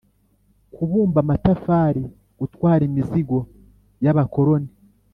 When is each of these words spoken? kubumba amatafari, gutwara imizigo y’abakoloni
kubumba 0.73 1.17
amatafari, 1.23 2.03
gutwara 2.39 2.81
imizigo 2.89 3.37
y’abakoloni 4.03 4.71